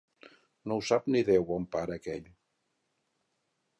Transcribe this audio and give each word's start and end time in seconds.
No 0.69 0.77
ho 0.79 0.85
sap 0.87 1.05
ni 1.15 1.21
Déu, 1.29 1.45
on 1.57 1.67
para, 1.75 1.99
aquell! 2.01 2.33